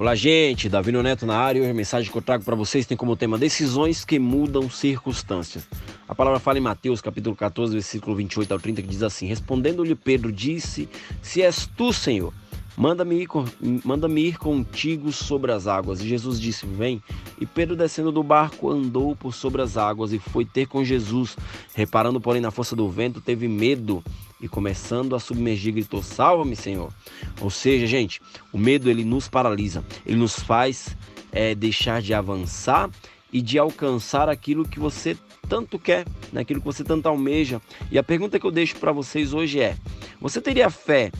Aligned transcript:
Olá, 0.00 0.14
gente. 0.14 0.66
Davi 0.66 0.92
Neto 0.92 1.26
na 1.26 1.36
área. 1.36 1.60
Hoje 1.60 1.70
a 1.70 1.74
mensagem 1.74 2.10
que 2.10 2.16
eu 2.16 2.22
trago 2.22 2.42
para 2.42 2.56
vocês 2.56 2.86
tem 2.86 2.96
como 2.96 3.14
tema 3.14 3.36
decisões 3.36 4.02
que 4.02 4.18
mudam 4.18 4.70
circunstâncias. 4.70 5.68
A 6.08 6.14
palavra 6.14 6.40
fala 6.40 6.56
em 6.56 6.62
Mateus, 6.62 7.02
capítulo 7.02 7.36
14, 7.36 7.74
versículo 7.74 8.16
28 8.16 8.50
ao 8.50 8.58
30, 8.58 8.80
que 8.80 8.88
diz 8.88 9.02
assim: 9.02 9.26
Respondendo-lhe 9.26 9.94
Pedro, 9.94 10.32
disse: 10.32 10.88
Se 11.20 11.42
és 11.42 11.68
tu, 11.76 11.92
Senhor, 11.92 12.32
Manda-me 12.78 13.24
ir, 13.24 13.28
manda 13.84 14.08
ir 14.08 14.38
contigo 14.38 15.12
sobre 15.12 15.52
as 15.52 15.66
águas. 15.66 16.00
E 16.00 16.08
Jesus 16.08 16.40
disse: 16.40 16.64
Vem. 16.64 17.02
E 17.38 17.44
Pedro, 17.44 17.76
descendo 17.76 18.10
do 18.10 18.22
barco, 18.22 18.70
andou 18.70 19.14
por 19.14 19.34
sobre 19.34 19.60
as 19.60 19.76
águas 19.76 20.14
e 20.14 20.18
foi 20.18 20.46
ter 20.46 20.66
com 20.66 20.82
Jesus. 20.82 21.36
Reparando, 21.74 22.18
porém, 22.18 22.40
na 22.40 22.50
força 22.50 22.74
do 22.74 22.88
vento, 22.88 23.20
teve 23.20 23.46
medo 23.46 24.02
e, 24.40 24.48
começando 24.48 25.14
a 25.14 25.20
submergir, 25.20 25.74
gritou: 25.74 26.02
Salva-me, 26.02 26.56
Senhor. 26.56 26.92
Ou 27.40 27.50
seja, 27.50 27.86
gente, 27.86 28.20
o 28.52 28.58
medo 28.58 28.88
ele 28.88 29.04
nos 29.04 29.28
paralisa, 29.28 29.84
ele 30.06 30.16
nos 30.16 30.38
faz 30.38 30.96
é, 31.32 31.54
deixar 31.54 32.00
de 32.02 32.14
avançar 32.14 32.90
e 33.32 33.40
de 33.40 33.58
alcançar 33.58 34.28
aquilo 34.28 34.66
que 34.66 34.80
você 34.80 35.16
tanto 35.48 35.78
quer, 35.78 36.06
né? 36.32 36.40
aquilo 36.40 36.60
que 36.60 36.66
você 36.66 36.84
tanto 36.84 37.08
almeja. 37.08 37.60
E 37.90 37.98
a 37.98 38.02
pergunta 38.02 38.38
que 38.38 38.46
eu 38.46 38.50
deixo 38.50 38.76
para 38.76 38.92
vocês 38.92 39.32
hoje 39.32 39.60
é: 39.60 39.76
você 40.20 40.40
teria 40.40 40.70
fé 40.70 41.10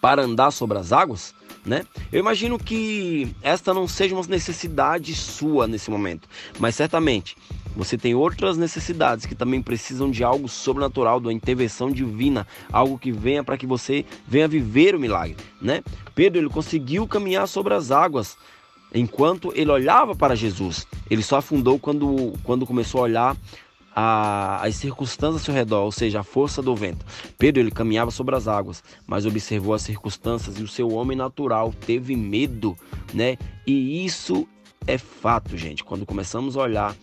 para 0.00 0.22
andar 0.22 0.50
sobre 0.50 0.78
as 0.78 0.92
águas, 0.92 1.34
né? 1.64 1.84
Eu 2.12 2.20
imagino 2.20 2.58
que 2.58 3.34
esta 3.42 3.74
não 3.74 3.86
seja 3.86 4.14
uma 4.14 4.24
necessidade 4.26 5.14
sua 5.14 5.66
nesse 5.66 5.90
momento, 5.90 6.28
mas 6.58 6.74
certamente 6.74 7.36
você 7.76 7.96
tem 7.96 8.14
outras 8.14 8.56
necessidades 8.56 9.24
que 9.24 9.34
também 9.34 9.62
precisam 9.62 10.10
de 10.10 10.24
algo 10.24 10.48
sobrenatural, 10.48 11.20
de 11.20 11.26
uma 11.26 11.32
intervenção 11.32 11.90
divina, 11.90 12.46
algo 12.72 12.98
que 12.98 13.12
venha 13.12 13.44
para 13.44 13.56
que 13.56 13.66
você 13.66 14.04
venha 14.26 14.48
viver 14.48 14.94
o 14.94 15.00
milagre, 15.00 15.36
né? 15.60 15.82
Pedro 16.14 16.40
ele 16.40 16.48
conseguiu 16.48 17.06
caminhar 17.06 17.46
sobre 17.46 17.74
as 17.74 17.90
águas 17.90 18.36
enquanto 18.94 19.52
ele 19.54 19.70
olhava 19.70 20.14
para 20.14 20.34
Jesus. 20.34 20.86
Ele 21.10 21.22
só 21.22 21.36
afundou 21.36 21.78
quando, 21.78 22.32
quando 22.42 22.66
começou 22.66 23.00
a 23.00 23.04
olhar 23.04 23.36
a, 23.94 24.64
as 24.64 24.76
circunstâncias 24.76 25.42
ao 25.42 25.44
seu 25.46 25.54
redor, 25.54 25.84
ou 25.84 25.92
seja, 25.92 26.20
a 26.20 26.22
força 26.22 26.62
do 26.62 26.74
vento. 26.74 27.04
Pedro 27.36 27.62
ele 27.62 27.70
caminhava 27.70 28.10
sobre 28.10 28.34
as 28.36 28.46
águas, 28.46 28.82
mas 29.06 29.26
observou 29.26 29.74
as 29.74 29.82
circunstâncias 29.82 30.58
e 30.58 30.62
o 30.62 30.68
seu 30.68 30.92
homem 30.92 31.16
natural 31.16 31.72
teve 31.72 32.14
medo, 32.16 32.76
né? 33.12 33.36
E 33.66 34.04
isso 34.04 34.46
é 34.86 34.98
fato, 34.98 35.56
gente. 35.56 35.84
Quando 35.84 36.06
começamos 36.06 36.56
a 36.56 36.60
olhar 36.60 36.96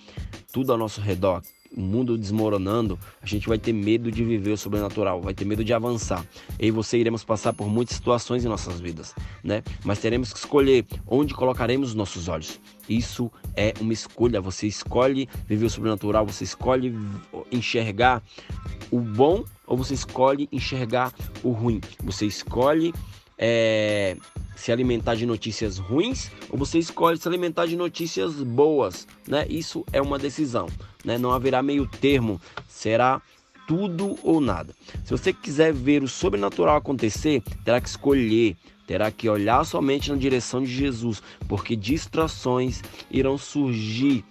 tudo 0.52 0.72
ao 0.72 0.78
nosso 0.78 1.02
redor, 1.02 1.42
o 1.76 1.82
mundo 1.82 2.18
desmoronando, 2.18 2.98
a 3.22 3.26
gente 3.26 3.48
vai 3.48 3.58
ter 3.58 3.74
medo 3.74 4.10
de 4.10 4.24
viver 4.24 4.52
o 4.52 4.58
sobrenatural, 4.58 5.22
vai 5.22 5.34
ter 5.34 5.44
medo 5.44 5.64
de 5.64 5.74
avançar. 5.74 6.26
Eu 6.58 6.70
e 6.70 6.72
você 6.72 6.98
iremos 6.98 7.24
passar 7.24 7.52
por 7.52 7.68
muitas 7.68 7.96
situações 7.96 8.46
em 8.46 8.48
nossas 8.48 8.80
vidas, 8.80 9.14
né? 9.44 9.62
Mas 9.84 10.00
teremos 10.00 10.32
que 10.32 10.40
escolher 10.40 10.86
onde 11.06 11.34
colocaremos 11.34 11.90
os 11.90 11.96
nossos 11.96 12.30
olhos. 12.30 12.60
Isso 12.88 13.30
é 13.56 13.74
uma 13.80 13.94
escolha. 13.94 14.42
Você 14.42 14.68
escolhe 14.68 15.30
viver 15.48 15.66
o 15.66 15.70
sobrenatural, 15.70 16.26
você 16.26 16.44
escolhe 16.44 16.96
enxergar 17.52 18.22
o 18.92 19.00
bom 19.00 19.44
ou 19.66 19.78
você 19.78 19.94
escolhe 19.94 20.48
enxergar 20.52 21.14
o 21.44 21.52
ruim. 21.52 21.82
Você 22.04 22.26
escolhe 22.26 22.94
é, 23.38 24.16
se 24.56 24.72
alimentar 24.72 25.16
de 25.16 25.26
notícias 25.26 25.78
ruins 25.78 26.32
ou 26.50 26.58
você 26.58 26.80
escolhe 26.80 27.18
se 27.18 27.28
alimentar 27.28 27.66
de 27.66 27.76
notícias 27.76 28.36
boas, 28.36 29.08
né? 29.28 29.46
Isso 29.50 29.86
é 29.92 30.02
uma 30.02 30.18
decisão, 30.18 30.68
né? 31.04 31.18
Não 31.18 31.32
haverá 31.32 31.62
meio 31.62 31.88
termo, 31.88 32.40
será 32.68 33.22
tudo 33.68 34.18
ou 34.24 34.40
nada. 34.40 34.74
Se 35.04 35.12
você 35.12 35.34
quiser 35.34 35.74
ver 35.74 36.04
o 36.04 36.08
sobrenatural 36.08 36.78
acontecer, 36.78 37.42
terá 37.64 37.80
que 37.82 37.90
escolher, 37.90 38.56
terá 38.88 39.12
que 39.12 39.30
olhar 39.30 39.64
somente 39.66 40.12
na 40.12 40.18
direção 40.18 40.62
de 40.62 40.74
Jesus, 40.74 41.22
porque 41.48 41.76
distrações 41.76 42.82
irão 43.10 43.38
surgir 43.38 44.24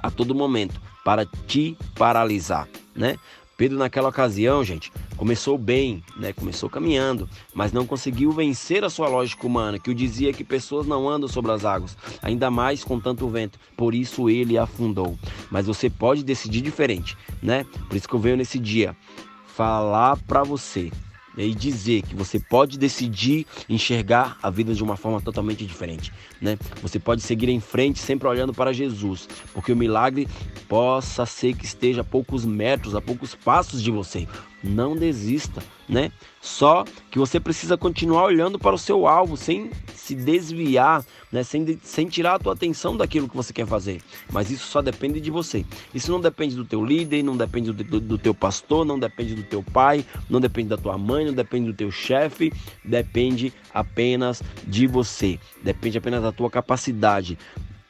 a 0.00 0.10
todo 0.10 0.34
momento 0.34 0.80
para 1.04 1.26
te 1.46 1.76
paralisar, 1.94 2.68
né? 2.94 3.16
Pedro 3.60 3.76
naquela 3.76 4.08
ocasião, 4.08 4.64
gente, 4.64 4.90
começou 5.18 5.58
bem, 5.58 6.02
né? 6.16 6.32
Começou 6.32 6.70
caminhando, 6.70 7.28
mas 7.52 7.74
não 7.74 7.84
conseguiu 7.84 8.32
vencer 8.32 8.82
a 8.84 8.88
sua 8.88 9.06
lógica 9.06 9.46
humana, 9.46 9.78
que 9.78 9.90
o 9.90 9.94
dizia 9.94 10.32
que 10.32 10.42
pessoas 10.42 10.86
não 10.86 11.06
andam 11.06 11.28
sobre 11.28 11.52
as 11.52 11.62
águas, 11.62 11.94
ainda 12.22 12.50
mais 12.50 12.82
com 12.82 12.98
tanto 12.98 13.28
vento. 13.28 13.60
Por 13.76 13.94
isso 13.94 14.30
ele 14.30 14.56
afundou. 14.56 15.18
Mas 15.50 15.66
você 15.66 15.90
pode 15.90 16.24
decidir 16.24 16.62
diferente, 16.62 17.18
né? 17.42 17.66
Por 17.86 17.98
isso 17.98 18.08
que 18.08 18.14
eu 18.14 18.18
venho 18.18 18.38
nesse 18.38 18.58
dia 18.58 18.96
falar 19.44 20.16
para 20.16 20.42
você 20.42 20.90
e 21.36 21.54
dizer 21.54 22.02
que 22.02 22.14
você 22.14 22.38
pode 22.38 22.78
decidir 22.78 23.46
enxergar 23.68 24.38
a 24.42 24.50
vida 24.50 24.74
de 24.74 24.82
uma 24.82 24.96
forma 24.96 25.20
totalmente 25.20 25.64
diferente, 25.64 26.12
né? 26.40 26.58
Você 26.82 26.98
pode 26.98 27.22
seguir 27.22 27.48
em 27.48 27.60
frente 27.60 27.98
sempre 27.98 28.28
olhando 28.28 28.52
para 28.52 28.72
Jesus, 28.72 29.28
porque 29.54 29.72
o 29.72 29.76
milagre 29.76 30.28
possa 30.68 31.24
ser 31.26 31.54
que 31.54 31.64
esteja 31.64 32.02
a 32.02 32.04
poucos 32.04 32.44
metros, 32.44 32.94
a 32.94 33.00
poucos 33.00 33.34
passos 33.34 33.82
de 33.82 33.90
você. 33.90 34.26
Não 34.62 34.94
desista, 34.94 35.62
né? 35.88 36.12
Só 36.40 36.84
que 37.10 37.18
você 37.18 37.40
precisa 37.40 37.76
continuar 37.76 38.24
olhando 38.24 38.58
para 38.58 38.74
o 38.74 38.78
seu 38.78 39.06
alvo, 39.06 39.36
sem 39.36 39.70
se 39.94 40.14
desviar, 40.14 41.04
né? 41.30 41.42
sem, 41.42 41.78
sem 41.82 42.08
tirar 42.08 42.34
a 42.34 42.38
tua 42.38 42.52
atenção 42.52 42.96
daquilo 42.96 43.28
que 43.28 43.36
você 43.36 43.52
quer 43.52 43.66
fazer. 43.66 44.02
Mas 44.30 44.50
isso 44.50 44.66
só 44.66 44.82
depende 44.82 45.20
de 45.20 45.30
você. 45.30 45.64
Isso 45.94 46.10
não 46.10 46.20
depende 46.20 46.56
do 46.56 46.64
teu 46.64 46.84
líder, 46.84 47.22
não 47.22 47.36
depende 47.36 47.72
do, 47.72 47.84
do, 47.84 48.00
do 48.00 48.18
teu 48.18 48.34
pastor, 48.34 48.84
não 48.84 48.98
depende 48.98 49.34
do 49.34 49.42
teu 49.42 49.62
pai, 49.62 50.04
não 50.28 50.40
depende 50.40 50.68
da 50.68 50.76
tua 50.76 50.98
mãe, 50.98 51.24
não 51.24 51.34
depende 51.34 51.66
do 51.66 51.74
teu 51.74 51.90
chefe, 51.90 52.52
depende 52.84 53.52
apenas 53.72 54.42
de 54.66 54.86
você. 54.86 55.38
Depende 55.62 55.98
apenas 55.98 56.22
da 56.22 56.32
tua 56.32 56.50
capacidade 56.50 57.38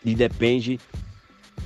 e 0.05 0.15
depende 0.15 0.79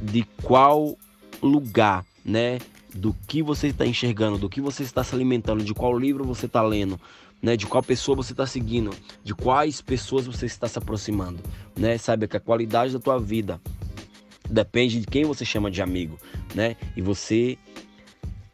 de 0.00 0.24
qual 0.42 0.96
lugar, 1.42 2.04
né? 2.24 2.58
Do 2.94 3.14
que 3.26 3.42
você 3.42 3.68
está 3.68 3.84
enxergando, 3.84 4.38
do 4.38 4.48
que 4.48 4.60
você 4.60 4.82
está 4.82 5.02
se 5.02 5.14
alimentando, 5.14 5.64
de 5.64 5.74
qual 5.74 5.98
livro 5.98 6.24
você 6.24 6.46
está 6.46 6.62
lendo, 6.62 6.98
né? 7.42 7.56
De 7.56 7.66
qual 7.66 7.82
pessoa 7.82 8.16
você 8.16 8.32
está 8.32 8.46
seguindo, 8.46 8.90
de 9.22 9.34
quais 9.34 9.80
pessoas 9.80 10.26
você 10.26 10.46
está 10.46 10.68
se 10.68 10.78
aproximando, 10.78 11.40
né? 11.76 11.98
Sabe 11.98 12.28
que 12.28 12.36
a 12.36 12.40
qualidade 12.40 12.92
da 12.92 13.00
tua 13.00 13.18
vida 13.18 13.60
depende 14.48 15.00
de 15.00 15.06
quem 15.06 15.24
você 15.24 15.44
chama 15.44 15.70
de 15.70 15.82
amigo, 15.82 16.18
né? 16.54 16.76
E 16.96 17.02
você 17.02 17.58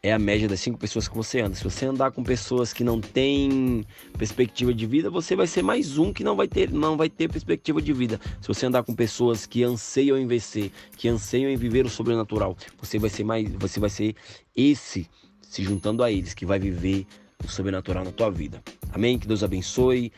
é 0.03 0.12
a 0.12 0.19
média 0.19 0.49
das 0.49 0.61
cinco 0.61 0.78
pessoas 0.78 1.06
que 1.06 1.15
você 1.15 1.41
anda. 1.41 1.55
Se 1.55 1.62
você 1.62 1.84
andar 1.84 2.11
com 2.11 2.22
pessoas 2.22 2.72
que 2.72 2.83
não 2.83 3.00
têm 3.00 3.84
perspectiva 4.16 4.72
de 4.72 4.87
vida, 4.87 5.11
você 5.11 5.37
vai 5.37 5.47
ser 5.47 5.62
mais 5.62 5.99
um 5.99 6.12
que 6.12 6.25
não 6.25 6.37
vai 6.37 6.49
ter, 6.49 6.71
não 6.71 6.97
vai 6.97 7.11
ter 7.11 7.28
perspectiva 7.28 7.83
de 7.83 7.93
vida. 7.93 8.19
Se 8.41 8.49
você 8.49 8.66
andar 8.66 8.83
com 8.83 8.94
pessoas 8.94 9.44
que 9.44 9.62
anseiam 9.62 10.16
em 10.16 10.27
vencer, 10.27 10.72
que 10.97 11.09
anseiam 11.09 11.50
em 11.50 11.56
viver 11.56 11.84
o 11.84 11.91
sobrenatural, 11.91 12.56
você 12.81 12.99
vai 12.99 13.10
ser 13.10 13.25
mais, 13.25 13.50
você 13.53 13.78
vai 13.78 13.91
ser 13.91 14.15
esse 14.56 15.06
se 15.43 15.62
juntando 15.62 16.03
a 16.03 16.10
eles 16.10 16.33
que 16.33 16.47
vai 16.47 16.59
viver 16.59 17.06
o 17.44 17.49
sobrenatural 17.49 18.05
na 18.05 18.12
tua 18.12 18.31
vida. 18.31 18.62
Amém? 18.93 19.19
Que 19.19 19.27
Deus 19.27 19.43
abençoe, 19.43 20.12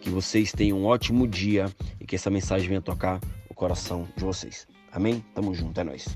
que 0.00 0.10
vocês 0.10 0.52
tenham 0.52 0.78
um 0.78 0.84
ótimo 0.84 1.26
dia 1.26 1.74
e 2.00 2.06
que 2.06 2.14
essa 2.14 2.30
mensagem 2.30 2.68
venha 2.68 2.82
tocar 2.82 3.20
o 3.48 3.54
coração 3.54 4.06
de 4.16 4.22
vocês. 4.22 4.66
Amém? 4.92 5.24
Tamo 5.34 5.54
junto, 5.54 5.80
é 5.80 5.84
nóis. 5.84 6.06